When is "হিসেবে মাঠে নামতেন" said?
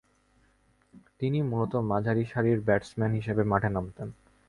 3.13-4.07